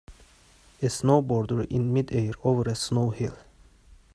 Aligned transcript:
A 0.81 0.85
snowboarder 0.89 1.67
in 1.69 1.93
midair 1.93 2.33
over 2.43 2.63
a 2.71 2.73
snow 2.73 3.11
hill. 3.11 3.37